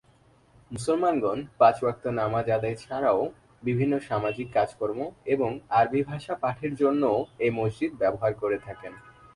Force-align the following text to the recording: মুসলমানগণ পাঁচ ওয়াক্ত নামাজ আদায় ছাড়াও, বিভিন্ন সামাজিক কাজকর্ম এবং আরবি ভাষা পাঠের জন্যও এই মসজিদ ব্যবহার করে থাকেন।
মুসলমানগণ 0.71 1.39
পাঁচ 1.59 1.77
ওয়াক্ত 1.83 2.05
নামাজ 2.19 2.45
আদায় 2.57 2.77
ছাড়াও, 2.83 3.21
বিভিন্ন 3.63 3.93
সামাজিক 4.09 4.47
কাজকর্ম 4.53 4.99
এবং 5.25 5.49
আরবি 5.79 6.01
ভাষা 6.03 6.33
পাঠের 6.43 6.71
জন্যও 6.75 7.17
এই 7.39 7.51
মসজিদ 7.59 7.91
ব্যবহার 8.01 8.31
করে 8.33 8.57
থাকেন। 8.67 8.93